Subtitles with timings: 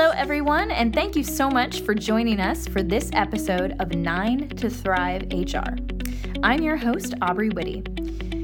[0.00, 4.48] Hello, everyone, and thank you so much for joining us for this episode of Nine
[4.48, 5.76] to Thrive HR.
[6.42, 7.82] I'm your host, Aubrey Whitty.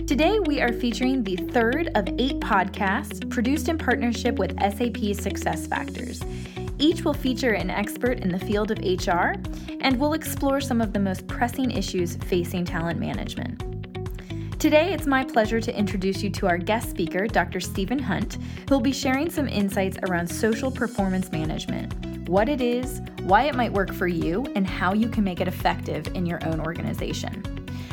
[0.05, 6.23] Today, we are featuring the third of eight podcasts produced in partnership with SAP SuccessFactors.
[6.79, 9.33] Each will feature an expert in the field of HR
[9.81, 13.76] and will explore some of the most pressing issues facing talent management.
[14.67, 17.61] Today, it's my pleasure to introduce you to our guest speaker, Dr.
[17.61, 18.37] Stephen Hunt,
[18.69, 21.95] who will be sharing some insights around social performance management
[22.29, 25.47] what it is, why it might work for you, and how you can make it
[25.47, 27.45] effective in your own organization.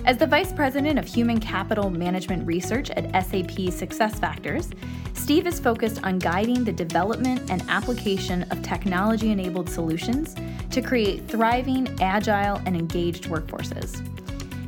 [0.05, 4.73] As the Vice President of Human Capital Management Research at SAP SuccessFactors,
[5.15, 10.35] Steve is focused on guiding the development and application of technology enabled solutions
[10.71, 14.01] to create thriving, agile, and engaged workforces.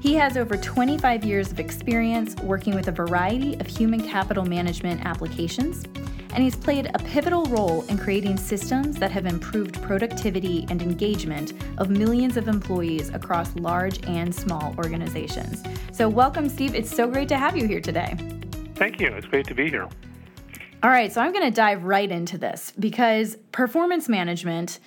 [0.05, 5.03] He has over 25 years of experience working with a variety of human capital management
[5.03, 5.83] applications,
[6.31, 11.53] and he's played a pivotal role in creating systems that have improved productivity and engagement
[11.79, 15.63] of millions of employees across large and small organizations.
[15.91, 16.75] So, welcome, Steve.
[16.75, 18.15] It's so great to have you here today.
[18.75, 19.07] Thank you.
[19.07, 19.89] It's great to be here.
[20.83, 24.79] All right, so I'm going to dive right into this because performance management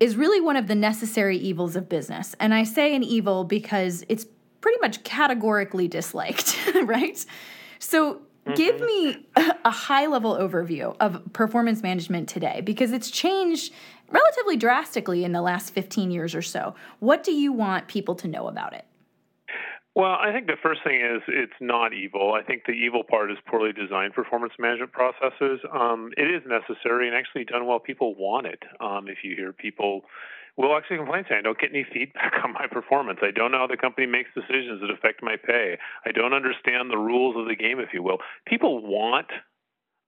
[0.00, 2.34] is really one of the necessary evils of business.
[2.40, 4.26] And I say an evil because it's
[4.66, 7.24] pretty much categorically disliked, right?
[7.78, 8.54] So, mm-hmm.
[8.54, 9.24] give me
[9.64, 13.72] a high level overview of performance management today because it's changed
[14.10, 16.74] relatively drastically in the last 15 years or so.
[16.98, 18.86] What do you want people to know about it?
[19.94, 22.34] Well, I think the first thing is it's not evil.
[22.34, 25.60] I think the evil part is poorly designed performance management processes.
[25.72, 27.78] Um, it is necessary and actually done well.
[27.78, 28.64] People want it.
[28.80, 30.02] Um, if you hear people
[30.56, 33.20] will actually complain saying, I don't get any feedback on my performance.
[33.22, 35.76] I don't know how the company makes decisions that affect my pay.
[36.04, 38.18] I don't understand the rules of the game, if you will.
[38.46, 39.28] People want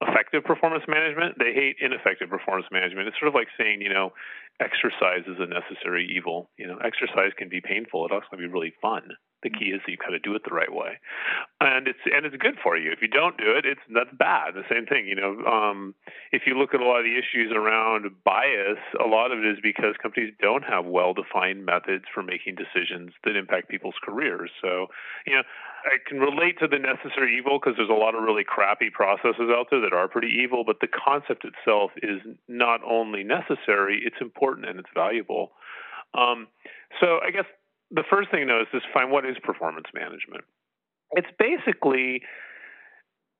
[0.00, 1.36] effective performance management.
[1.38, 3.08] They hate ineffective performance management.
[3.08, 4.12] It's sort of like saying, you know,
[4.60, 6.50] exercise is a necessary evil.
[6.56, 8.06] You know, exercise can be painful.
[8.06, 9.10] It also can be really fun.
[9.42, 10.99] The key is that you kind of do it the right way,
[11.60, 12.91] and it's and it's good for you.
[12.91, 14.54] If you don't do it, it's that's bad.
[14.54, 15.38] The same thing, you know.
[15.47, 15.94] Um,
[16.32, 19.47] if you look at a lot of the issues around bias, a lot of it
[19.47, 24.50] is because companies don't have well-defined methods for making decisions that impact people's careers.
[24.60, 24.88] So,
[25.25, 25.43] you know,
[25.87, 29.54] I can relate to the necessary evil because there's a lot of really crappy processes
[29.54, 30.65] out there that are pretty evil.
[30.66, 35.53] But the concept itself is not only necessary; it's important and it's valuable.
[36.15, 36.48] Um,
[37.00, 37.47] so I guess
[37.91, 40.44] the first thing to know is find what is performance management.
[41.12, 42.22] It's basically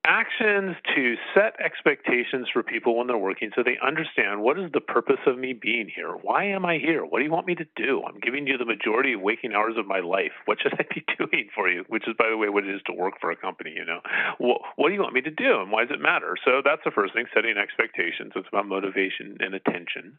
[0.09, 4.81] actions to set expectations for people when they're working so they understand what is the
[4.81, 6.13] purpose of me being here?
[6.23, 7.05] Why am I here?
[7.05, 8.03] What do you want me to do?
[8.09, 10.33] I'm giving you the majority of waking hours of my life.
[10.47, 11.85] What should I be doing for you?
[11.89, 14.01] Which is, by the way, what it is to work for a company, you know.
[14.39, 16.37] What do you want me to do and why does it matter?
[16.43, 18.33] So that's the first thing, setting expectations.
[18.35, 20.19] It's about motivation and attention.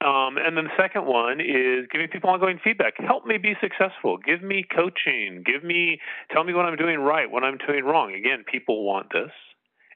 [0.00, 2.94] Um, and then the second one is giving people ongoing feedback.
[2.98, 4.16] Help me be successful.
[4.16, 5.42] Give me coaching.
[5.44, 5.98] Give me,
[6.30, 8.14] tell me what I'm doing right, what I'm doing wrong.
[8.14, 9.32] Again, people want this.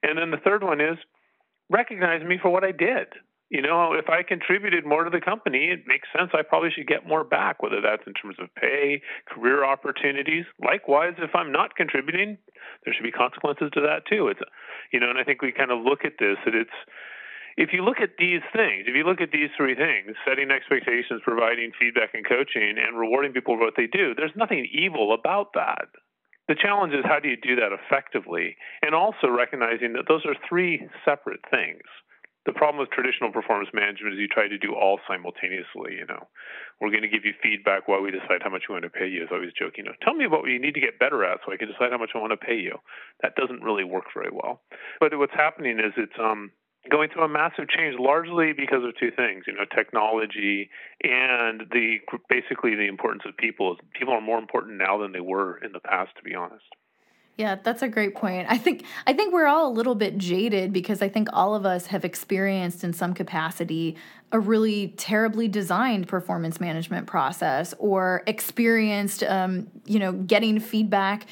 [0.03, 0.99] And then the third one is
[1.71, 3.15] recognize me for what I did.
[3.49, 6.31] You know, if I contributed more to the company, it makes sense.
[6.33, 10.47] I probably should get more back, whether that's in terms of pay, career opportunities.
[10.59, 12.39] Likewise, if I'm not contributing,
[12.85, 14.29] there should be consequences to that too.
[14.29, 14.41] It's,
[14.91, 16.79] you know, and I think we kind of look at this that it's,
[17.57, 21.21] if you look at these things, if you look at these three things, setting expectations,
[21.25, 25.53] providing feedback and coaching, and rewarding people for what they do, there's nothing evil about
[25.55, 25.89] that.
[26.49, 28.57] The challenge is how do you do that effectively?
[28.83, 31.87] And also recognizing that those are three separate things.
[32.45, 35.95] The problem with traditional performance management is you try to do all simultaneously.
[35.95, 36.27] You know,
[36.81, 39.07] we're going to give you feedback while we decide how much we want to pay
[39.07, 39.23] you.
[39.23, 41.53] As always joking, you know, tell me what you need to get better at so
[41.53, 42.83] I can decide how much I want to pay you.
[43.23, 44.61] That doesn't really work very well.
[44.99, 46.51] But what's happening is it's um,
[46.91, 50.69] going through a massive change largely because of two things you know technology
[51.03, 51.99] and the
[52.29, 53.77] basically the importance of people.
[53.99, 56.65] People are more important now than they were in the past to be honest.
[57.37, 58.47] Yeah that's a great point.
[58.51, 61.65] I think i think we're all a little bit jaded because i think all of
[61.65, 63.97] us have experienced in some capacity
[64.33, 71.27] a really terribly designed performance management process or experienced um, you know getting feedback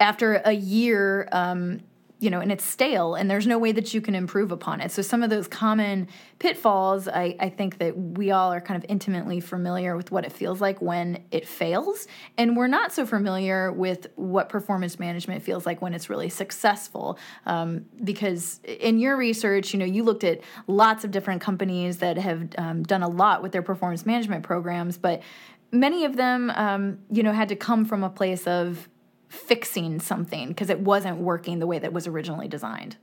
[0.00, 1.80] after a year um,
[2.20, 4.90] you know, and it's stale and there's no way that you can improve upon it.
[4.90, 6.08] So some of those common
[6.40, 10.32] pitfalls, I, I think that we all are kind of intimately familiar with what it
[10.32, 12.08] feels like when it fails.
[12.36, 17.18] And we're not so familiar with what performance management feels like when it's really successful.
[17.46, 22.18] Um, because in your research, you know, you looked at lots of different companies that
[22.18, 25.22] have um, done a lot with their performance management programs, but
[25.70, 28.88] many of them, um, you know, had to come from a place of
[29.28, 32.96] fixing something because it wasn't working the way that was originally designed.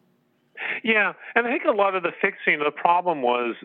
[0.84, 3.56] Yeah, and I think a lot of the fixing, the problem was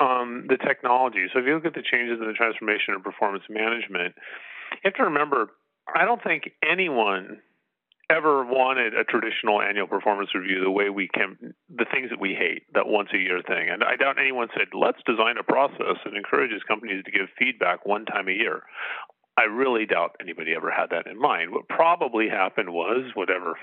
[0.00, 1.26] um, the technology.
[1.32, 4.14] So if you look at the changes in the transformation of performance management,
[4.72, 5.50] you have to remember,
[5.94, 7.40] I don't think anyone
[8.10, 12.34] ever wanted a traditional annual performance review the way we can the things that we
[12.38, 15.98] hate that once a year thing and i doubt anyone said let's design a process
[16.04, 18.62] that encourages companies to give feedback one time a year
[19.36, 23.56] i really doubt anybody ever had that in mind what probably happened was whatever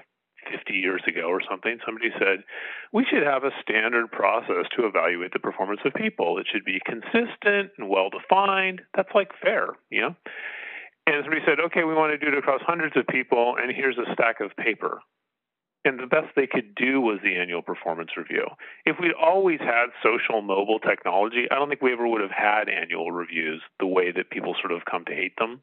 [0.52, 2.44] 50 years ago or something, somebody said,
[2.92, 6.38] we should have a standard process to evaluate the performance of people.
[6.38, 8.82] It should be consistent and well defined.
[8.96, 10.16] That's like fair, you know?
[11.06, 13.98] And somebody said, okay, we want to do it across hundreds of people, and here's
[13.98, 15.02] a stack of paper.
[15.86, 18.48] And the best they could do was the annual performance review.
[18.86, 22.70] If we'd always had social mobile technology, I don't think we ever would have had
[22.70, 25.62] annual reviews the way that people sort of come to hate them.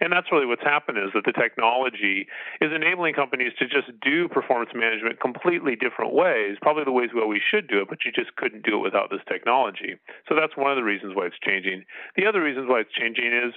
[0.00, 2.26] And that's really what's happened is that the technology
[2.60, 7.20] is enabling companies to just do performance management completely different ways, probably the ways we
[7.20, 9.96] always should do it, but you just couldn't do it without this technology.
[10.28, 11.84] So that's one of the reasons why it's changing.
[12.16, 13.54] The other reasons why it's changing is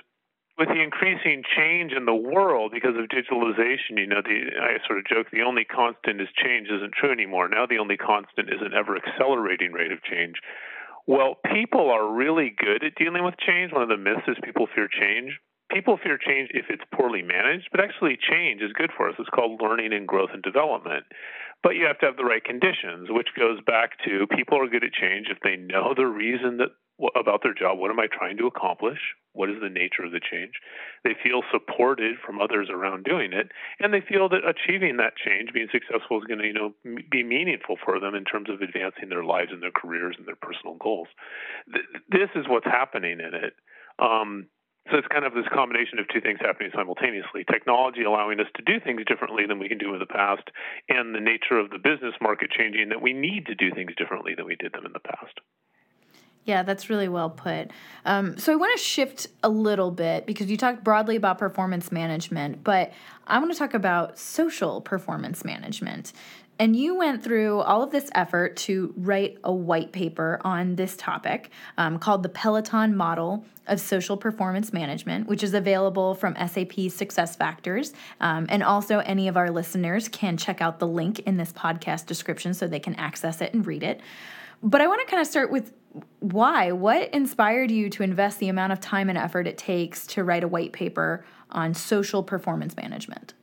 [0.57, 4.99] with the increasing change in the world because of digitalization, you know, the, I sort
[4.99, 7.49] of joke the only constant is change isn't true anymore.
[7.49, 10.35] Now the only constant is an ever accelerating rate of change.
[11.07, 13.73] Well, people are really good at dealing with change.
[13.73, 15.37] One of the myths is people fear change.
[15.69, 19.15] People fear change if it's poorly managed, but actually change is good for us.
[19.19, 21.05] It's called learning and growth and development.
[21.63, 24.83] But you have to have the right conditions, which goes back to people are good
[24.83, 26.77] at change if they know the reason that
[27.15, 27.77] about their job.
[27.77, 28.99] What am I trying to accomplish?
[29.33, 30.53] What is the nature of the change?
[31.03, 35.51] They feel supported from others around doing it, and they feel that achieving that change,
[35.53, 36.73] being successful, is going to you know
[37.11, 40.39] be meaningful for them in terms of advancing their lives and their careers and their
[40.39, 41.07] personal goals.
[42.09, 43.53] This is what's happening in it.
[43.99, 44.47] Um,
[44.91, 48.61] so it's kind of this combination of two things happening simultaneously technology allowing us to
[48.61, 50.47] do things differently than we can do in the past,
[50.89, 54.33] and the nature of the business market changing that we need to do things differently
[54.37, 55.41] than we did them in the past.
[56.45, 57.71] Yeah, that's really well put.
[58.05, 61.91] Um, so I want to shift a little bit because you talked broadly about performance
[61.91, 62.93] management, but
[63.25, 66.13] I want to talk about social performance management.
[66.57, 70.95] And you went through all of this effort to write a white paper on this
[70.95, 76.75] topic um, called the Peloton Model of Social Performance Management, which is available from SAP
[76.93, 77.93] SuccessFactors.
[78.21, 82.05] Um, and also, any of our listeners can check out the link in this podcast
[82.05, 83.99] description so they can access it and read it.
[84.63, 85.73] But I want to kind of start with
[86.19, 86.71] why?
[86.71, 90.43] What inspired you to invest the amount of time and effort it takes to write
[90.43, 93.33] a white paper on social performance management?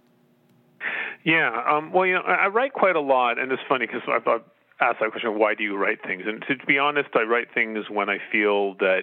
[1.25, 4.27] Yeah, um, well, you know, I write quite a lot, and it's funny because I've,
[4.27, 4.43] I've
[4.81, 6.25] asked that question: Why do you write things?
[6.27, 9.03] And to be honest, I write things when I feel that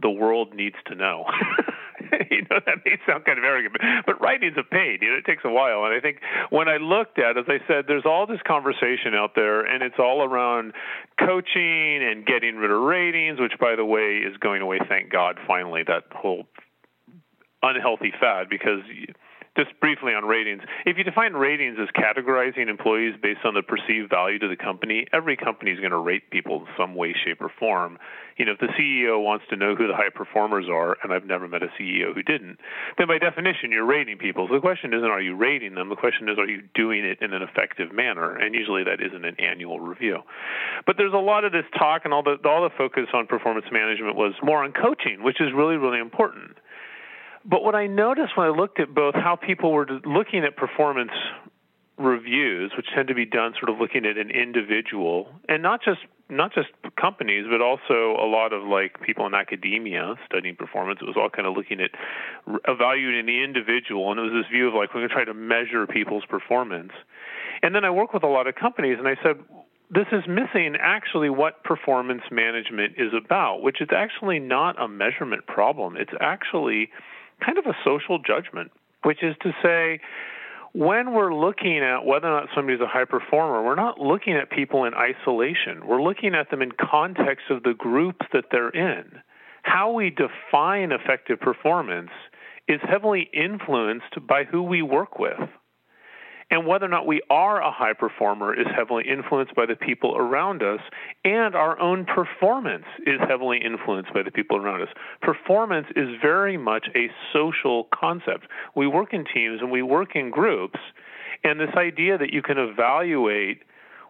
[0.00, 1.24] the world needs to know.
[2.30, 4.98] you know, that may sound kind of arrogant, but, but writing's a pain.
[5.00, 5.84] You know, it takes a while.
[5.84, 6.18] And I think
[6.50, 9.98] when I looked at, as I said, there's all this conversation out there, and it's
[9.98, 10.72] all around
[11.18, 14.78] coaching and getting rid of ratings, which, by the way, is going away.
[14.88, 16.44] Thank God, finally, that whole
[17.62, 18.80] unhealthy fad because
[19.56, 24.10] just briefly on ratings, if you define ratings as categorizing employees based on the perceived
[24.10, 27.40] value to the company, every company is going to rate people in some way, shape,
[27.40, 27.98] or form.
[28.36, 31.24] You know, if the CEO wants to know who the high performers are, and I've
[31.24, 32.58] never met a CEO who didn't,
[32.98, 34.48] then by definition you're rating people.
[34.48, 37.22] So the question isn't are you rating them, the question is are you doing it
[37.22, 38.34] in an effective manner?
[38.36, 40.18] And usually that isn't an annual review.
[40.84, 43.66] But there's a lot of this talk and all the all the focus on performance
[43.70, 46.58] management was more on coaching, which is really, really important.
[47.44, 51.12] But what I noticed when I looked at both how people were looking at performance
[51.98, 56.00] reviews, which tend to be done sort of looking at an individual, and not just
[56.30, 56.68] not just
[57.00, 60.98] companies, but also a lot of like people in academia studying performance.
[61.02, 61.90] It was all kind of looking at
[62.66, 65.34] evaluating the individual, and it was this view of like we're going to try to
[65.34, 66.92] measure people's performance.
[67.62, 69.36] And then I work with a lot of companies, and I said,
[69.90, 75.46] this is missing actually what performance management is about, which is actually not a measurement
[75.46, 75.96] problem.
[75.96, 76.90] It's actually
[77.44, 78.70] kind of a social judgment,
[79.02, 80.00] which is to say,
[80.72, 84.50] when we're looking at whether or not somebody's a high performer, we're not looking at
[84.50, 85.86] people in isolation.
[85.86, 89.04] We're looking at them in context of the groups that they're in.
[89.62, 92.10] How we define effective performance
[92.66, 95.38] is heavily influenced by who we work with.
[96.50, 100.16] And whether or not we are a high performer is heavily influenced by the people
[100.16, 100.80] around us,
[101.24, 104.88] and our own performance is heavily influenced by the people around us.
[105.22, 108.46] Performance is very much a social concept.
[108.74, 110.78] We work in teams and we work in groups,
[111.42, 113.62] and this idea that you can evaluate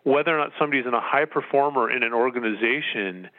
[0.02, 3.30] whether or not somebody's in a high performer in an organization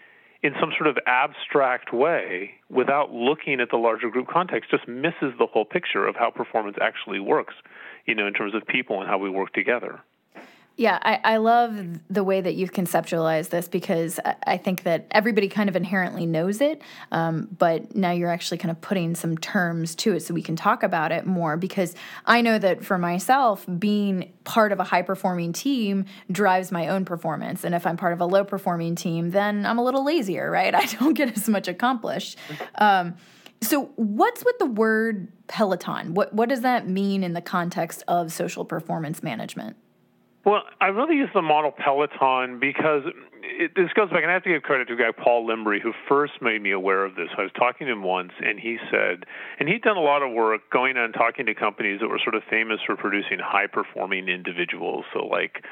[0.41, 5.33] in some sort of abstract way without looking at the larger group context just misses
[5.39, 7.55] the whole picture of how performance actually works
[8.05, 10.01] you know, in terms of people and how we work together.
[10.77, 15.47] Yeah, I, I love the way that you've conceptualized this because I think that everybody
[15.47, 16.81] kind of inherently knows it,
[17.13, 20.57] um, but now you're actually kind of putting some terms to it so we can
[20.57, 21.55] talk about it more.
[21.55, 21.95] Because
[22.25, 27.05] I know that for myself, being part of a high performing team drives my own
[27.05, 27.63] performance.
[27.63, 30.75] And if I'm part of a low performing team, then I'm a little lazier, right?
[30.75, 32.37] I don't get as much accomplished.
[32.75, 33.15] Um,
[33.61, 36.13] so, what's with the word Peloton?
[36.13, 39.77] What, what does that mean in the context of social performance management?
[40.45, 43.01] Well, I really use the model Peloton because
[43.41, 45.81] it, this goes back, and I have to give credit to a guy, Paul Limbury,
[45.81, 47.29] who first made me aware of this.
[47.35, 49.25] I was talking to him once, and he said,
[49.59, 52.35] and he'd done a lot of work going and talking to companies that were sort
[52.35, 55.05] of famous for producing high performing individuals.
[55.13, 55.65] So, like,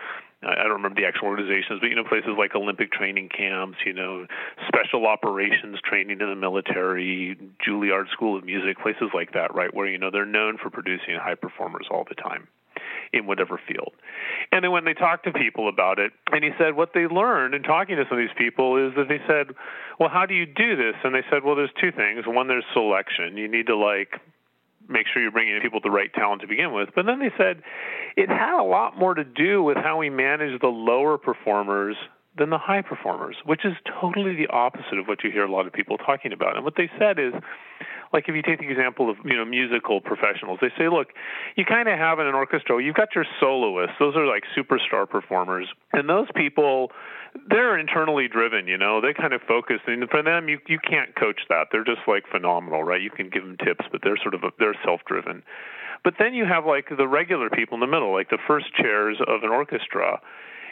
[0.45, 3.93] I don't remember the actual organizations, but you know, places like Olympic training camps, you
[3.93, 4.25] know,
[4.67, 9.87] special operations training in the military, Juilliard School of Music, places like that, right, where
[9.87, 12.47] you know they're known for producing high performers all the time
[13.13, 13.93] in whatever field.
[14.51, 17.53] And then when they talked to people about it, and he said what they learned
[17.53, 19.55] in talking to some of these people is that they said,
[19.99, 20.95] well, how do you do this?
[21.03, 22.25] And they said, well, there's two things.
[22.25, 23.37] One, there's selection.
[23.37, 24.19] You need to like
[24.89, 26.89] make sure you're bringing in people with the right talent to begin with.
[26.95, 27.63] But then they said
[28.15, 31.95] it had a lot more to do with how we manage the lower performers
[32.37, 35.67] than the high performers, which is totally the opposite of what you hear a lot
[35.67, 36.55] of people talking about.
[36.55, 37.33] And what they said is
[38.13, 41.09] like if you take the example of you know musical professionals they say look
[41.57, 45.09] you kind of have in an orchestra you've got your soloists those are like superstar
[45.09, 45.67] performers.
[45.91, 46.91] And those people
[47.49, 49.01] they're internally driven you know?
[49.01, 51.67] They kind of focus and for them you you can't coach that.
[51.71, 53.01] They're just like phenomenal right?
[53.01, 55.43] You can give them tips but they're sort of a, they're self driven
[56.03, 59.17] but then you have like the regular people in the middle like the first chairs
[59.27, 60.21] of an orchestra.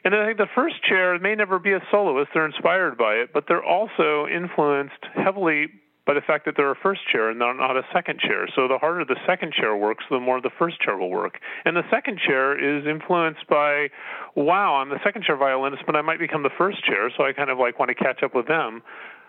[0.04, 2.32] And I think the first chair may never be a soloist.
[2.34, 5.68] They're inspired by it, but they're also influenced heavily
[6.06, 8.48] by the fact that they're a first chair and not, not a second chair.
[8.56, 11.40] So the harder the second chair works, the more the first chair will work.
[11.64, 13.90] And the second chair is influenced by,
[14.36, 17.34] wow, I'm the second chair violinist, but I might become the first chair, so I
[17.34, 18.82] kind of like want to catch up with them.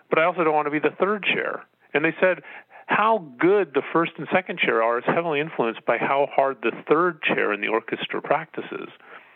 [0.09, 1.65] But I also don't want to be the third chair.
[1.93, 2.41] And they said
[2.87, 6.71] how good the first and second chair are is heavily influenced by how hard the
[6.89, 8.89] third chair in the orchestra practices.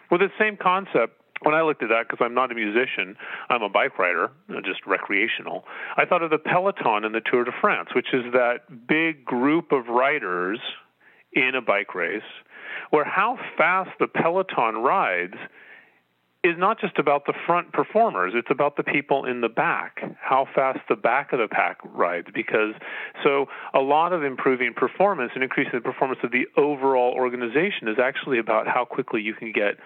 [0.10, 3.16] With the same concept, when I looked at that, because I'm not a musician,
[3.50, 5.66] I'm a bike rider, uh, just recreational,
[5.96, 9.72] I thought of the Peloton in the Tour de France, which is that big group
[9.72, 10.60] of riders
[11.34, 12.22] in a bike race,
[12.90, 15.36] where how fast the Peloton rides
[16.44, 20.48] is not just about the front performers, it's about the people in the back, how
[20.54, 22.28] fast the back of the pack rides.
[22.34, 22.74] Because
[23.24, 27.98] so a lot of improving performance and increasing the performance of the overall organization is
[28.02, 29.78] actually about how quickly you can get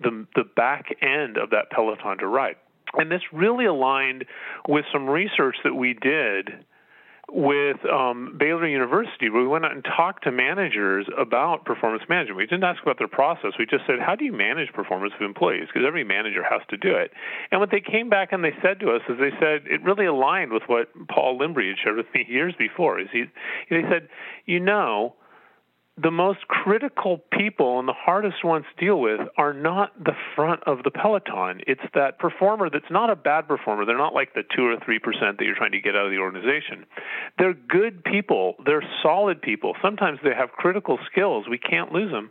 [0.00, 2.56] the, the back end of that peloton to ride.
[2.94, 4.24] And this really aligned
[4.68, 6.64] with some research that we did
[7.30, 12.36] with um, Baylor University, where we went out and talked to managers about performance management.
[12.36, 13.52] We didn't ask about their process.
[13.58, 15.66] We just said, how do you manage performance of employees?
[15.66, 17.12] Because every manager has to do it.
[17.50, 20.06] And what they came back and they said to us is they said it really
[20.06, 23.00] aligned with what Paul Limbury had shared with me years before.
[23.00, 23.24] Is he?
[23.70, 24.08] They said,
[24.46, 25.14] you know
[25.96, 30.60] the most critical people and the hardest ones to deal with are not the front
[30.66, 31.60] of the peloton.
[31.68, 33.84] It's that performer that's not a bad performer.
[33.84, 36.18] They're not like the 2 or 3% that you're trying to get out of the
[36.18, 36.86] organization.
[37.38, 38.56] They're good people.
[38.66, 39.76] They're solid people.
[39.80, 41.46] Sometimes they have critical skills.
[41.48, 42.30] We can't lose them.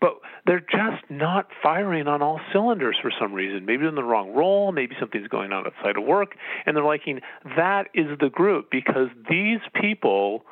[0.00, 0.14] But
[0.46, 3.64] they're just not firing on all cylinders for some reason.
[3.64, 6.34] Maybe in the wrong role, maybe something's going on outside of work,
[6.66, 7.20] and they're liking
[7.56, 10.42] that is the group because these people's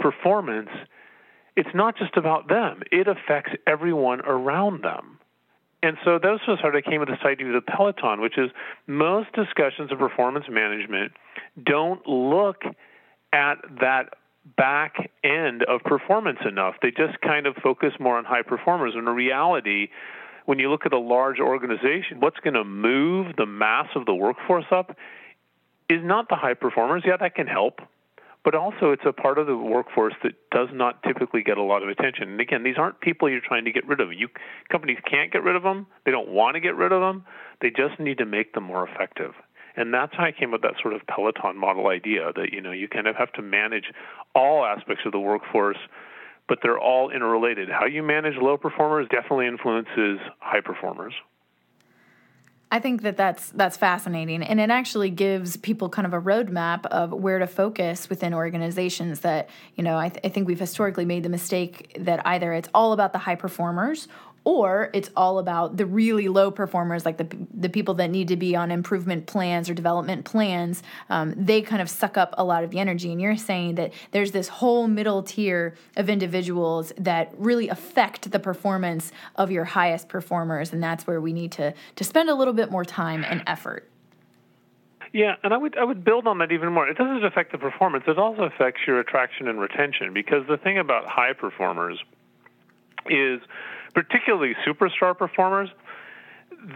[0.00, 0.70] performance–
[1.56, 5.18] it's not just about them, it affects everyone around them.
[5.82, 8.50] And so those was how I came with this idea of the Peloton, which is
[8.86, 11.12] most discussions of performance management
[11.62, 12.62] don't look
[13.32, 14.14] at that
[14.56, 16.76] back end of performance enough.
[16.82, 18.94] They just kind of focus more on high performers.
[18.94, 19.88] And in reality,
[20.46, 24.14] when you look at a large organization, what's going to move the mass of the
[24.14, 24.96] workforce up
[25.88, 27.02] is not the high performers.
[27.04, 27.80] Yeah, that can help
[28.44, 31.82] but also it's a part of the workforce that does not typically get a lot
[31.82, 32.30] of attention.
[32.30, 34.12] And again, these aren't people you're trying to get rid of.
[34.12, 34.28] You
[34.70, 35.86] companies can't get rid of them.
[36.04, 37.24] They don't want to get rid of them.
[37.60, 39.32] They just need to make them more effective.
[39.76, 42.60] And that's how I came up with that sort of Peloton model idea that you
[42.60, 43.84] know you kind of have to manage
[44.34, 45.78] all aspects of the workforce,
[46.48, 47.68] but they're all interrelated.
[47.70, 51.14] How you manage low performers definitely influences high performers.
[52.72, 56.86] I think that that's that's fascinating, and it actually gives people kind of a roadmap
[56.86, 59.20] of where to focus within organizations.
[59.20, 62.70] That you know, I, th- I think we've historically made the mistake that either it's
[62.72, 64.08] all about the high performers
[64.44, 68.36] or it's all about the really low performers like the, the people that need to
[68.36, 70.82] be on improvement plans or development plans.
[71.08, 73.12] Um, they kind of suck up a lot of the energy.
[73.12, 78.40] And you're saying that there's this whole middle tier of individuals that really affect the
[78.40, 80.72] performance of your highest performers.
[80.72, 83.88] And that's where we need to to spend a little bit more time and effort.
[85.12, 86.88] Yeah, and I would I would build on that even more.
[86.88, 90.14] It doesn't affect the performance; it also affects your attraction and retention.
[90.14, 91.98] Because the thing about high performers
[93.10, 93.40] is
[93.94, 95.68] particularly superstar performers,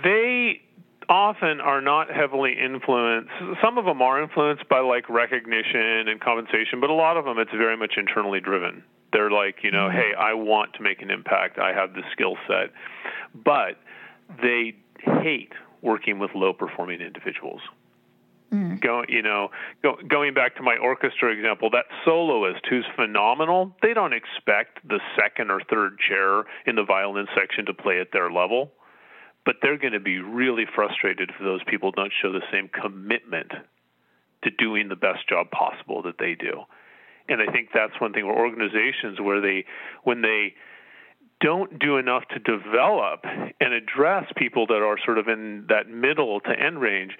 [0.02, 0.62] they
[1.08, 3.30] often are not heavily influenced.
[3.62, 7.38] Some of them are influenced by like recognition and compensation, but a lot of them
[7.38, 8.82] it's very much internally driven.
[9.12, 9.96] They're like, you know, mm-hmm.
[9.96, 11.58] hey, I want to make an impact.
[11.58, 12.73] I have the skill set.
[13.35, 13.78] But
[14.42, 14.75] they
[15.23, 17.61] hate working with low performing individuals.
[18.53, 18.81] Mm.
[18.81, 19.49] Going, you know,
[19.83, 25.00] go, going back to my orchestra example, that soloist who's phenomenal, they don't expect the
[25.19, 28.71] second or third chair in the violin section to play at their level,
[29.45, 33.50] but they're going to be really frustrated if those people don't show the same commitment
[34.45, 36.62] to doing the best job possible that they do.
[37.29, 39.65] And I think that's one thing where organizations where they
[40.05, 40.55] when they
[41.41, 43.25] don't do enough to develop
[43.61, 47.12] and address people that are sort of in that middle to end range,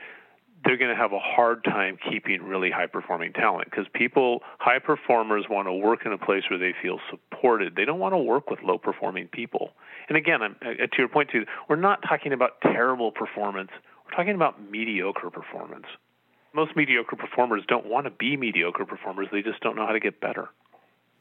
[0.67, 4.81] they're going to have a hard time keeping really high performing talent because people, high
[4.81, 7.77] performers, want to work in a place where they feel supported.
[7.77, 9.71] They don't want to work with low performing people.
[10.09, 13.71] And again, I'm, uh, to your point too, we're not talking about terrible performance.
[14.05, 15.87] We're talking about mediocre performance.
[16.53, 19.29] Most mediocre performers don't want to be mediocre performers.
[19.31, 20.49] They just don't know how to get better.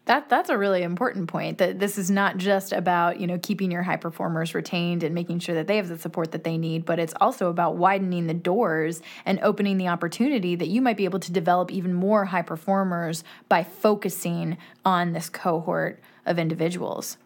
[0.06, 1.58] That that's a really important point.
[1.58, 5.40] That this is not just about you know keeping your high performers retained and making
[5.40, 8.34] sure that they have the support that they need, but it's also about widening the
[8.34, 12.44] doors and opening the opportunity that you might be able to develop even more high
[12.44, 17.18] performers by focusing on this cohort of individuals.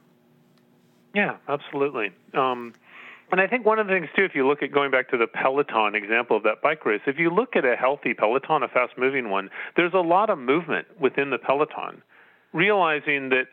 [1.14, 2.12] Yeah, absolutely.
[2.34, 2.74] Um,
[3.32, 5.18] and I think one of the things too, if you look at going back to
[5.18, 8.68] the Peloton example of that bike race, if you look at a healthy Peloton, a
[8.68, 12.02] fast moving one, there's a lot of movement within the Peloton
[12.53, 13.46] realizing that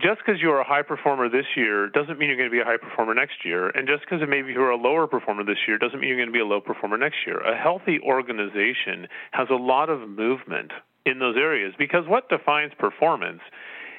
[0.00, 2.64] just because you're a high performer this year doesn't mean you're going to be a
[2.64, 3.68] high performer next year.
[3.68, 6.32] And just because maybe you're a lower performer this year doesn't mean you're going to
[6.32, 7.38] be a low performer next year.
[7.40, 10.72] A healthy organization has a lot of movement
[11.04, 13.40] in those areas because what defines performance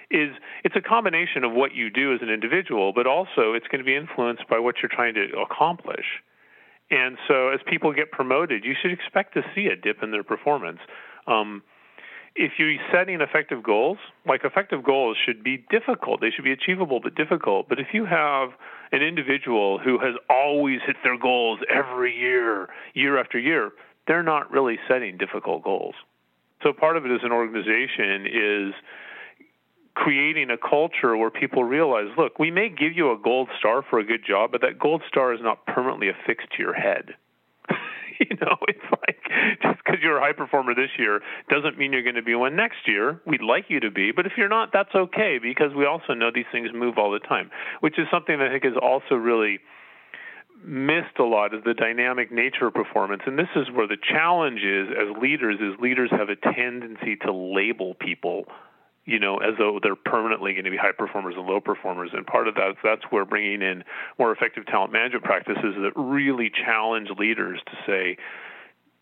[0.10, 0.32] is
[0.64, 3.86] it's a combination of what you do as an individual, but also it's going to
[3.86, 6.06] be influenced by what you're trying to accomplish.
[6.90, 10.24] And so as people get promoted, you should expect to see a dip in their
[10.24, 10.80] performance.
[11.28, 11.64] Um,
[12.36, 16.22] if you're setting effective goals, like effective goals should be difficult.
[16.22, 17.68] They should be achievable but difficult.
[17.68, 18.50] But if you have
[18.92, 23.72] an individual who has always hit their goals every year, year after year,
[24.08, 25.96] they're not really setting difficult goals.
[26.64, 28.74] So part of it as an organization is
[29.94, 34.00] creating a culture where people realize, look, we may give you a gold star for
[34.00, 37.16] a good job, but that gold star is not permanently affixed to your head.
[38.30, 39.18] you know, it's like
[39.62, 42.56] just because you're a high performer this year doesn't mean you're going to be one
[42.56, 43.20] next year.
[43.26, 46.30] We'd like you to be, but if you're not, that's okay because we also know
[46.34, 49.60] these things move all the time, which is something that I think is also really
[50.64, 54.62] missed a lot is the dynamic nature of performance and this is where the challenge
[54.62, 58.46] is as leaders is leaders have a tendency to label people
[59.12, 62.12] you know, as though they're permanently going to be high performers and low performers.
[62.14, 63.84] And part of that, that's where bringing in
[64.18, 68.18] more effective talent management practices that really challenge leaders to say,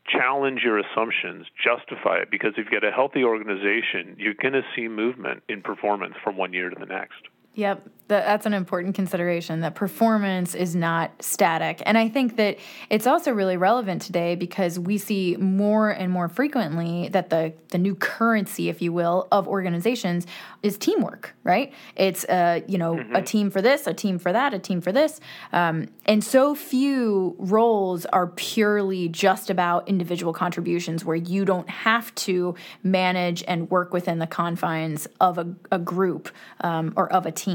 [0.08, 4.63] challenge your assumptions, justify it, because if you get a healthy organization, you're going to
[4.76, 7.22] see movement in performance from one year to the next.
[7.60, 11.84] Yep, that's an important consideration that performance is not static.
[11.86, 12.58] And I think that
[12.89, 17.78] it's also really relevant today because we see more and more frequently that the, the
[17.78, 20.26] new currency, if you will, of organizations
[20.63, 21.72] is teamwork, right?
[21.95, 23.15] It's, uh, you know, mm-hmm.
[23.15, 25.19] a team for this, a team for that, a team for this.
[25.52, 32.13] Um, and so few roles are purely just about individual contributions where you don't have
[32.15, 36.30] to manage and work within the confines of a, a group
[36.62, 37.49] um, or of a team.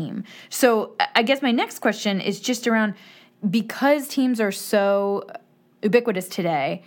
[0.49, 2.95] So I guess my next question is just around
[3.49, 5.27] because teams are so
[5.83, 6.83] ubiquitous today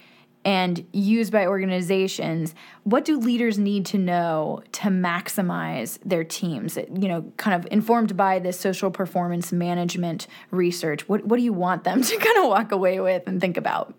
[0.48, 6.78] and used by organizations, what do leaders need to know to maximize their teams?
[6.78, 11.54] You know, kind of informed by this social performance management research, what, what do you
[11.54, 13.94] want them to kind of walk away with and think about?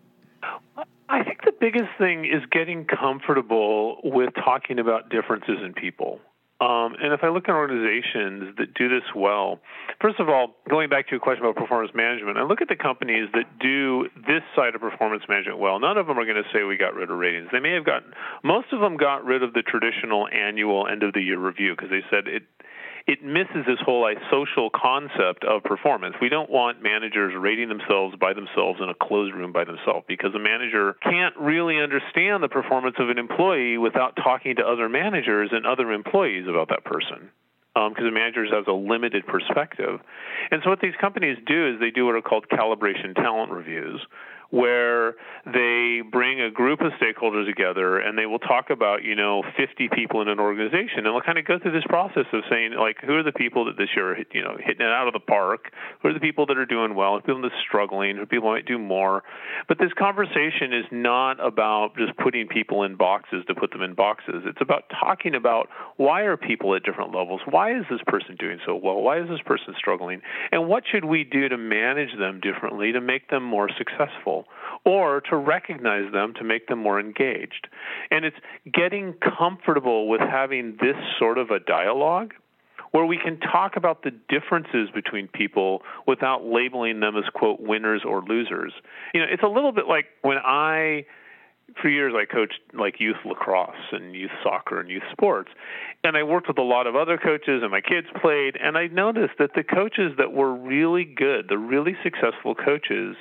[1.10, 6.20] I think the biggest thing is getting comfortable with talking about differences in people.
[6.60, 9.60] Um, and if I look at organizations that do this well,
[10.00, 12.74] first of all, going back to your question about performance management, I look at the
[12.74, 15.78] companies that do this side of performance management well.
[15.78, 17.48] None of them are going to say we got rid of ratings.
[17.52, 21.12] They may have gotten, most of them got rid of the traditional annual end of
[21.12, 22.42] the year review because they said it
[23.08, 26.14] it misses this whole social concept of performance.
[26.20, 30.34] We don't want managers rating themselves by themselves in a closed room by themselves because
[30.34, 35.48] a manager can't really understand the performance of an employee without talking to other managers
[35.52, 37.30] and other employees about that person
[37.74, 40.00] because um, the managers has a limited perspective.
[40.50, 44.04] And so what these companies do is they do what are called calibration talent reviews,
[44.50, 49.42] where they bring a group of stakeholders together and they will talk about, you know,
[49.56, 52.72] 50 people in an organization and they'll kind of go through this process of saying,
[52.72, 55.20] like, who are the people that this year you know, hitting it out of the
[55.20, 55.70] park?
[56.00, 57.12] Who are the people that are doing well?
[57.12, 58.16] Who are people that are struggling?
[58.16, 59.22] Who people might do more?
[59.68, 63.94] But this conversation is not about just putting people in boxes to put them in
[63.94, 64.44] boxes.
[64.46, 67.42] It's about talking about why are people at different levels?
[67.48, 68.96] Why is this person doing so well?
[69.02, 70.22] Why is this person struggling?
[70.52, 74.37] And what should we do to manage them differently to make them more successful?
[74.84, 77.68] Or to recognize them to make them more engaged.
[78.10, 78.36] And it's
[78.72, 82.34] getting comfortable with having this sort of a dialogue
[82.92, 88.02] where we can talk about the differences between people without labeling them as quote winners
[88.06, 88.72] or losers.
[89.12, 91.04] You know, it's a little bit like when I
[91.82, 95.50] for years I coached like youth lacrosse and youth soccer and youth sports.
[96.02, 98.86] And I worked with a lot of other coaches and my kids played and I
[98.86, 103.16] noticed that the coaches that were really good, the really successful coaches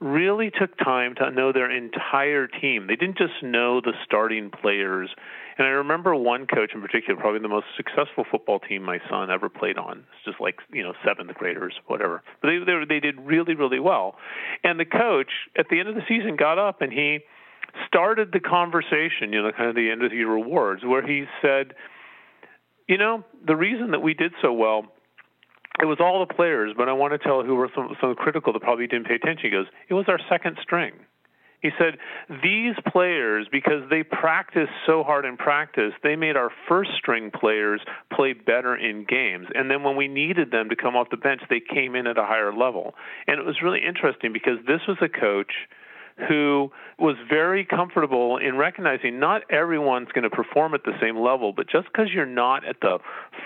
[0.00, 2.86] really took time to know their entire team.
[2.86, 5.10] They didn't just know the starting players.
[5.56, 9.30] And I remember one coach in particular, probably the most successful football team my son
[9.30, 9.98] ever played on.
[9.98, 12.22] It's just like you know seventh graders, whatever.
[12.42, 14.16] But they they, they did really really well.
[14.62, 17.20] And the coach at the end of the season got up and he
[17.86, 21.24] started the conversation, you know, kind of the end of the year awards, where he
[21.42, 21.74] said,
[22.88, 24.84] you know, the reason that we did so well
[25.80, 28.52] it was all the players, but I want to tell who were some, some critical
[28.52, 29.42] that probably didn't pay attention.
[29.44, 30.92] He goes, it was our second string.
[31.60, 31.96] He said,
[32.42, 37.80] these players, because they practiced so hard in practice, they made our first string players
[38.12, 39.46] play better in games.
[39.54, 42.18] And then when we needed them to come off the bench, they came in at
[42.18, 42.94] a higher level.
[43.26, 45.52] And it was really interesting because this was a coach–
[46.28, 51.52] who was very comfortable in recognizing not everyone's going to perform at the same level,
[51.52, 52.98] but just because you're not at the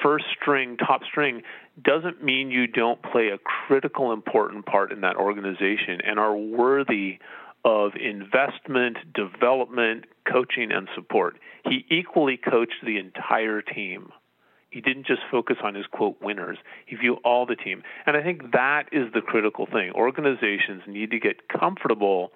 [0.03, 1.43] first string, top string,
[1.83, 7.19] doesn't mean you don't play a critical, important part in that organization and are worthy
[7.65, 11.39] of investment, development, coaching, and support.
[11.65, 14.11] He equally coached the entire team.
[14.71, 16.59] He didn't just focus on his quote winners.
[16.87, 17.83] He viewed all the team.
[18.07, 19.93] And I think that is the critical thing.
[19.93, 22.33] Organizations need to get comfortable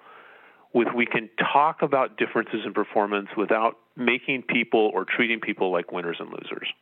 [0.73, 5.91] with we can talk about differences in performance without making people or treating people like
[5.91, 6.73] winners and losers.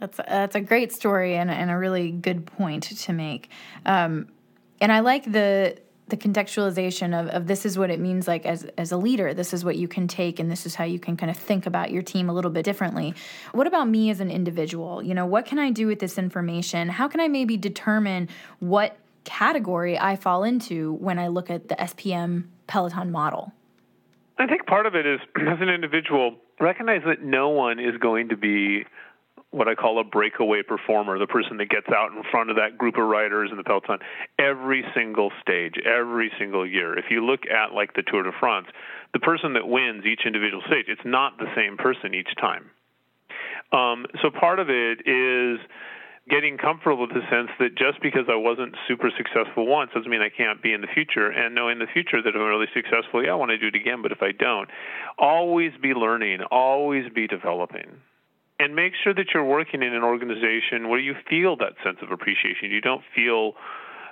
[0.00, 3.50] That's that's a great story and, and a really good point to make.
[3.86, 4.28] Um,
[4.80, 5.76] and I like the
[6.08, 9.54] the contextualization of, of this is what it means like as, as a leader this
[9.54, 11.92] is what you can take and this is how you can kind of think about
[11.92, 13.14] your team a little bit differently
[13.52, 16.88] what about me as an individual you know what can i do with this information
[16.88, 21.76] how can i maybe determine what category i fall into when i look at the
[21.76, 23.52] spm Peloton model?
[24.38, 28.28] I think part of it is, as an individual, recognize that no one is going
[28.28, 28.84] to be
[29.50, 32.78] what I call a breakaway performer, the person that gets out in front of that
[32.78, 33.98] group of riders in the peloton
[34.38, 36.96] every single stage, every single year.
[36.96, 38.68] If you look at like the Tour de France,
[39.12, 42.70] the person that wins each individual stage, it's not the same person each time.
[43.72, 45.58] Um, so part of it is
[46.28, 50.22] getting comfortable with the sense that just because I wasn't super successful once doesn't mean
[50.22, 51.28] I can't be in the future.
[51.28, 53.66] And know in the future that if I'm really successful, yeah, I want to do
[53.66, 54.02] it again.
[54.02, 54.70] But if I don't,
[55.18, 57.98] always be learning, always be developing.
[58.60, 62.10] And make sure that you're working in an organization where you feel that sense of
[62.10, 62.70] appreciation.
[62.70, 63.54] You don't feel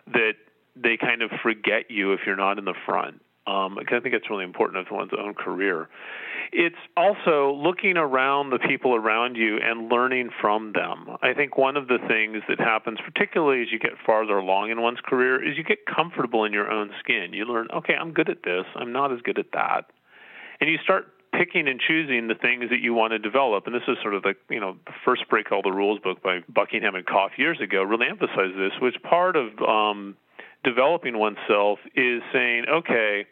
[0.07, 0.37] that
[0.75, 3.21] they kind of forget you if you're not in the front.
[3.47, 5.89] Um, I think it's really important of one's own career.
[6.51, 11.17] It's also looking around the people around you and learning from them.
[11.23, 14.81] I think one of the things that happens, particularly as you get farther along in
[14.81, 17.35] one's career, is you get comfortable in your own skin.
[17.35, 19.91] You learn, okay, I'm good at this, I'm not as good at that.
[20.61, 23.67] And you start picking and choosing the things that you want to develop.
[23.67, 26.23] And this is sort of the you know the first break all the rules book
[26.23, 30.17] by Buckingham and Koff years ago really emphasized this, which part of um,
[30.65, 33.27] developing oneself is saying, okay,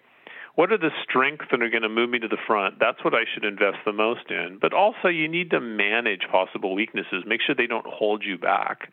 [0.57, 2.77] what are the strengths that are going to move me to the front?
[2.81, 4.59] That's what I should invest the most in.
[4.61, 8.91] But also, you need to manage possible weaknesses, make sure they don't hold you back.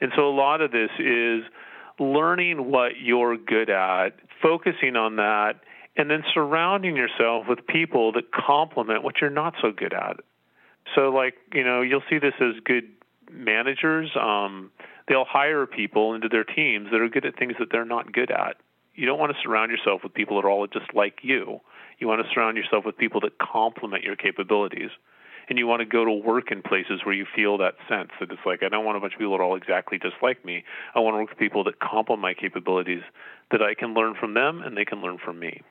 [0.00, 1.42] And so, a lot of this is
[2.00, 4.10] learning what you're good at,
[4.42, 5.60] focusing on that,
[5.98, 10.20] and then surrounding yourself with people that complement what you're not so good at.
[10.94, 12.84] So, like, you know, you'll see this as good
[13.30, 14.10] managers.
[14.18, 14.70] Um,
[15.08, 18.30] they'll hire people into their teams that are good at things that they're not good
[18.30, 18.56] at
[18.98, 21.60] you don't want to surround yourself with people that are all just like you.
[22.00, 24.90] You want to surround yourself with people that complement your capabilities.
[25.48, 28.30] and you want to go to work in places where you feel that sense that
[28.30, 30.44] it's like I don't want a bunch of people that are all exactly just like
[30.44, 30.64] me.
[30.94, 33.02] I want to work with people that complement my capabilities,
[33.50, 35.62] that I can learn from them and they can learn from me.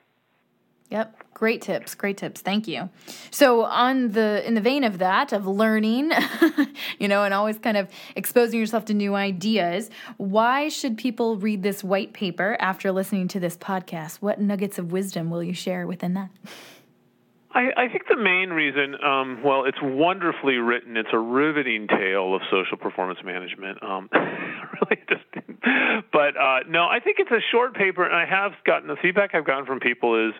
[0.90, 2.40] Yep, great tips, great tips.
[2.40, 2.88] Thank you.
[3.30, 6.12] So on the in the vein of that of learning,
[6.98, 11.62] you know, and always kind of exposing yourself to new ideas, why should people read
[11.62, 14.16] this white paper after listening to this podcast?
[14.16, 16.30] What nuggets of wisdom will you share within that?
[17.50, 20.96] I, I think the main reason, um, well, it's wonderfully written.
[20.96, 23.82] It's a riveting tale of social performance management.
[23.82, 25.24] Um, really just,
[26.12, 29.34] but uh, no, I think it's a short paper, and I have gotten the feedback
[29.34, 30.34] I've gotten from people is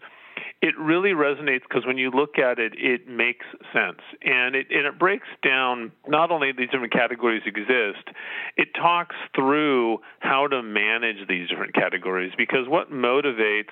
[0.60, 4.00] it really resonates because when you look at it, it makes sense.
[4.24, 8.08] And it, and it breaks down not only these different categories exist,
[8.56, 13.70] it talks through how to manage these different categories because what motivates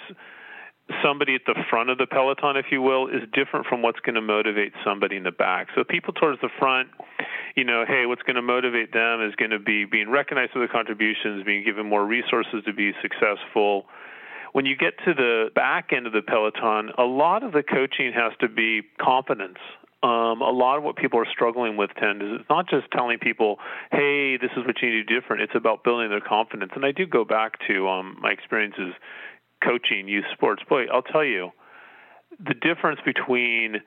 [1.02, 4.14] somebody at the front of the peloton, if you will, is different from what's going
[4.14, 5.66] to motivate somebody in the back.
[5.74, 6.88] So people towards the front,
[7.56, 10.60] you know, hey, what's going to motivate them is going to be being recognized for
[10.60, 13.86] their contributions, being given more resources to be successful
[14.52, 18.12] when you get to the back end of the peloton, a lot of the coaching
[18.14, 19.58] has to be confidence.
[20.02, 23.18] Um, a lot of what people are struggling with tend is it's not just telling
[23.18, 23.58] people,
[23.90, 26.72] "Hey, this is what you need to do different." It's about building their confidence.
[26.74, 28.94] And I do go back to um, my experiences
[29.64, 30.62] coaching youth sports.
[30.68, 31.50] Boy, I'll tell you,
[32.38, 33.80] the difference between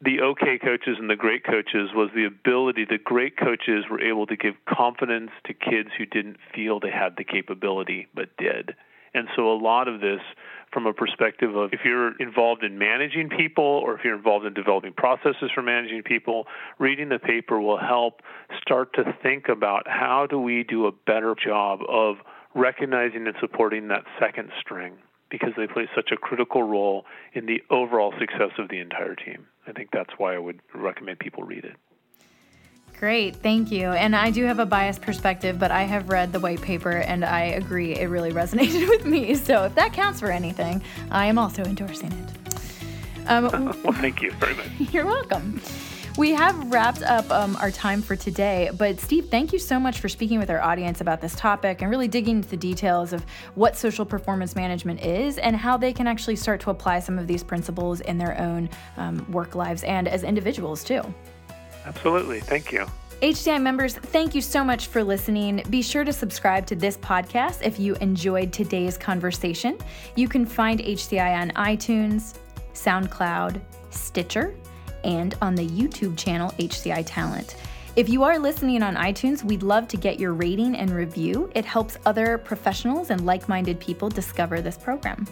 [0.00, 4.26] the okay coaches and the great coaches was the ability the great coaches were able
[4.26, 8.74] to give confidence to kids who didn't feel they had the capability but did.
[9.16, 10.20] And so a lot of this
[10.72, 14.52] from a perspective of if you're involved in managing people or if you're involved in
[14.52, 16.46] developing processes for managing people,
[16.78, 18.20] reading the paper will help
[18.60, 22.16] start to think about how do we do a better job of
[22.54, 24.92] recognizing and supporting that second string
[25.30, 29.46] because they play such a critical role in the overall success of the entire team.
[29.66, 31.76] I think that's why I would recommend people read it.
[32.98, 33.90] Great, thank you.
[33.90, 37.26] And I do have a biased perspective, but I have read the white paper and
[37.26, 39.34] I agree it really resonated with me.
[39.34, 43.28] So if that counts for anything, I am also endorsing it.
[43.28, 43.50] Um,
[43.84, 44.68] well, thank you very much.
[44.92, 45.60] You're welcome.
[46.16, 50.00] We have wrapped up um, our time for today, but Steve, thank you so much
[50.00, 53.26] for speaking with our audience about this topic and really digging into the details of
[53.54, 57.26] what social performance management is and how they can actually start to apply some of
[57.26, 61.02] these principles in their own um, work lives and as individuals too.
[61.86, 62.40] Absolutely.
[62.40, 62.86] Thank you.
[63.22, 65.62] HCI members, thank you so much for listening.
[65.70, 69.78] Be sure to subscribe to this podcast if you enjoyed today's conversation.
[70.16, 72.34] You can find HCI on iTunes,
[72.74, 74.54] SoundCloud, Stitcher,
[75.02, 77.56] and on the YouTube channel HCI Talent.
[77.96, 81.50] If you are listening on iTunes, we'd love to get your rating and review.
[81.54, 85.26] It helps other professionals and like minded people discover this program.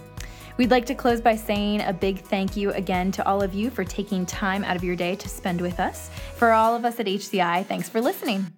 [0.56, 3.70] We'd like to close by saying a big thank you again to all of you
[3.70, 6.10] for taking time out of your day to spend with us.
[6.36, 8.52] For all of us at HCI, thanks for listening.